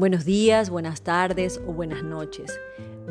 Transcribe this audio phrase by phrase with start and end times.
[0.00, 2.58] Buenos días, buenas tardes o buenas noches,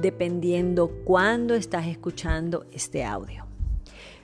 [0.01, 3.45] dependiendo cuándo estás escuchando este audio.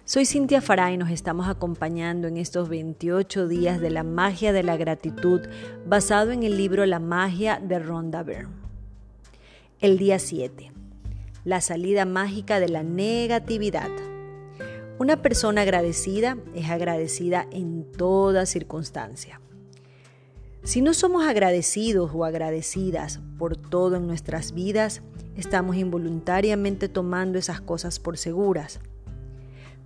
[0.04, 4.64] Soy Cintia Farah y nos estamos acompañando en estos 28 días de la magia de
[4.64, 5.42] la gratitud
[5.86, 8.56] basado en el libro La magia de Rhonda Byrne.
[9.80, 10.72] El día 7.
[11.44, 13.92] La salida mágica de la negatividad.
[14.98, 19.40] Una persona agradecida es agradecida en toda circunstancia.
[20.66, 25.04] Si no somos agradecidos o agradecidas por todo en nuestras vidas,
[25.36, 28.80] estamos involuntariamente tomando esas cosas por seguras.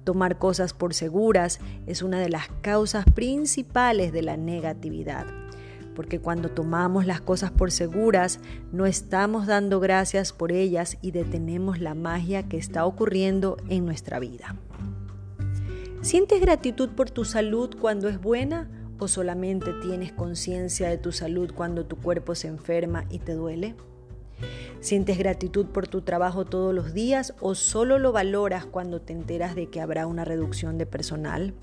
[0.05, 5.25] Tomar cosas por seguras es una de las causas principales de la negatividad,
[5.97, 8.39] porque cuando tomamos las cosas por seguras,
[8.71, 14.17] no estamos dando gracias por ellas y detenemos la magia que está ocurriendo en nuestra
[14.17, 14.55] vida.
[16.01, 18.78] ¿Sientes gratitud por tu salud cuando es buena?
[18.99, 23.75] ¿O solamente tienes conciencia de tu salud cuando tu cuerpo se enferma y te duele?
[24.81, 29.55] ¿Sientes gratitud por tu trabajo todos los días o solo lo valoras cuando te enteras
[29.55, 31.53] de que habrá una reducción de personal?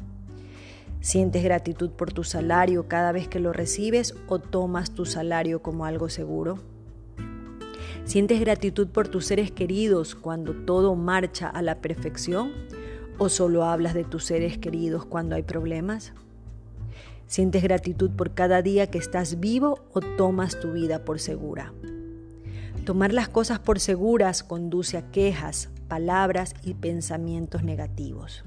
[1.01, 5.85] ¿Sientes gratitud por tu salario cada vez que lo recibes o tomas tu salario como
[5.85, 6.59] algo seguro?
[8.05, 12.53] ¿Sientes gratitud por tus seres queridos cuando todo marcha a la perfección
[13.19, 16.15] o solo hablas de tus seres queridos cuando hay problemas?
[17.27, 21.73] ¿Sientes gratitud por cada día que estás vivo o tomas tu vida por segura?
[22.85, 28.45] Tomar las cosas por seguras conduce a quejas, palabras y pensamientos negativos.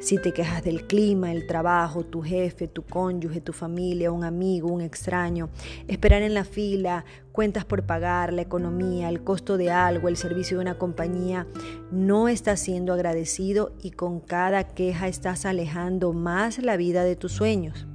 [0.00, 4.68] Si te quejas del clima, el trabajo, tu jefe, tu cónyuge, tu familia, un amigo,
[4.68, 5.48] un extraño,
[5.88, 10.56] esperar en la fila, cuentas por pagar, la economía, el costo de algo, el servicio
[10.56, 11.46] de una compañía,
[11.90, 17.32] no estás siendo agradecido y con cada queja estás alejando más la vida de tus
[17.32, 17.86] sueños.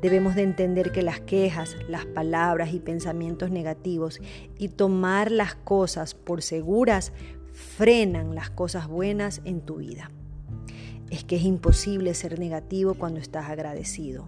[0.00, 4.20] Debemos de entender que las quejas, las palabras y pensamientos negativos
[4.56, 7.12] y tomar las cosas por seguras
[7.52, 10.12] frenan las cosas buenas en tu vida
[11.10, 14.26] es que es imposible ser negativo cuando estás agradecido.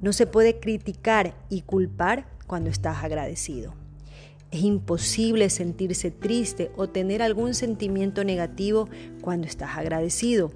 [0.00, 3.74] No se puede criticar y culpar cuando estás agradecido.
[4.50, 8.88] Es imposible sentirse triste o tener algún sentimiento negativo
[9.20, 10.50] cuando estás agradecido.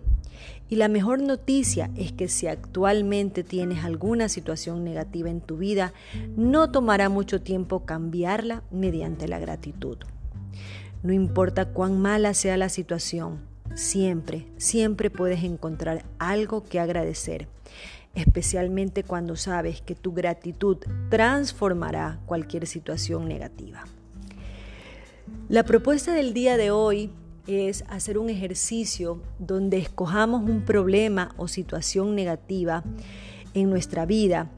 [0.68, 5.92] Y la mejor noticia es que si actualmente tienes alguna situación negativa en tu vida,
[6.36, 9.98] no tomará mucho tiempo cambiarla mediante la gratitud.
[11.02, 17.48] No importa cuán mala sea la situación, Siempre, siempre puedes encontrar algo que agradecer,
[18.14, 20.76] especialmente cuando sabes que tu gratitud
[21.10, 23.84] transformará cualquier situación negativa.
[25.48, 27.10] La propuesta del día de hoy
[27.48, 32.84] es hacer un ejercicio donde escojamos un problema o situación negativa
[33.54, 34.52] en nuestra vida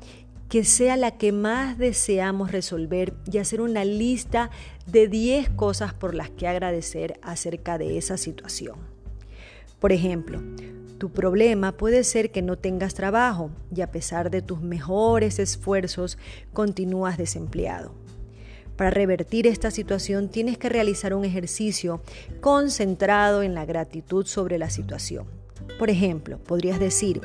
[0.51, 4.51] que sea la que más deseamos resolver y hacer una lista
[4.87, 8.96] de 10 cosas por las que agradecer acerca de esa situación.
[9.87, 10.43] Por ejemplo,
[10.99, 16.19] tu problema puede ser que no tengas trabajo y a pesar de tus mejores esfuerzos
[16.53, 17.93] continúas desempleado.
[18.75, 22.03] Para revertir esta situación tienes que realizar un ejercicio
[22.41, 25.29] concentrado en la gratitud sobre la situación.
[25.79, 27.21] Por ejemplo, podrías decir,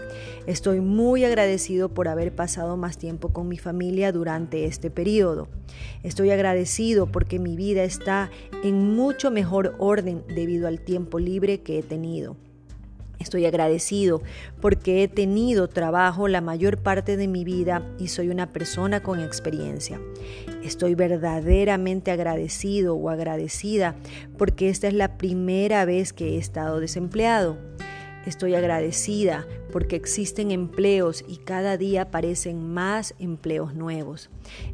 [0.45, 5.47] estoy muy agradecido por haber pasado más tiempo con mi familia durante este periodo.
[6.03, 8.29] Estoy agradecido porque mi vida está
[8.63, 12.35] en mucho mejor orden debido al tiempo libre que he tenido.
[13.21, 14.21] Estoy agradecido
[14.59, 19.19] porque he tenido trabajo la mayor parte de mi vida y soy una persona con
[19.19, 20.01] experiencia.
[20.63, 23.95] Estoy verdaderamente agradecido o agradecida
[24.37, 27.57] porque esta es la primera vez que he estado desempleado.
[28.25, 34.29] Estoy agradecida porque existen empleos y cada día aparecen más empleos nuevos.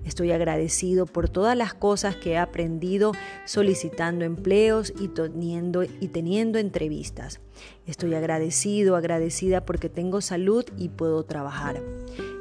[0.05, 3.13] Estoy agradecido por todas las cosas que he aprendido
[3.45, 7.39] solicitando empleos y teniendo, y teniendo entrevistas.
[7.85, 11.81] Estoy agradecido, agradecida porque tengo salud y puedo trabajar.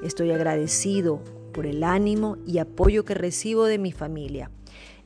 [0.03, 1.23] Estoy agradecido
[1.53, 4.51] por el ánimo y apoyo que recibo de mi familia.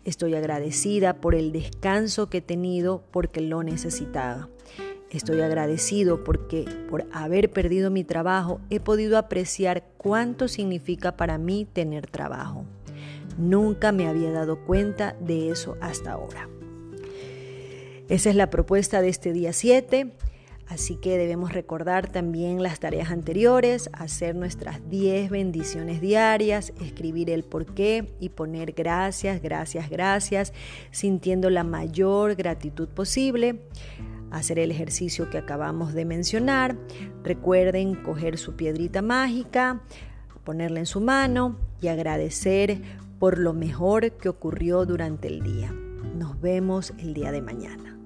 [0.05, 4.49] Estoy agradecida por el descanso que he tenido porque lo necesitaba.
[5.11, 11.67] Estoy agradecido porque por haber perdido mi trabajo he podido apreciar cuánto significa para mí
[11.71, 12.65] tener trabajo.
[13.37, 16.49] Nunca me había dado cuenta de eso hasta ahora.
[18.09, 20.13] Esa es la propuesta de este día 7.
[20.69, 27.43] Así que debemos recordar también las tareas anteriores, hacer nuestras 10 bendiciones diarias, escribir el
[27.43, 30.53] por qué y poner gracias, gracias, gracias,
[30.93, 33.59] sintiendo la mayor gratitud posible
[34.31, 36.77] hacer el ejercicio que acabamos de mencionar.
[37.23, 39.83] Recuerden coger su piedrita mágica,
[40.45, 42.81] ponerla en su mano y agradecer
[43.19, 45.73] por lo mejor que ocurrió durante el día.
[46.17, 48.00] Nos vemos el día de mañana.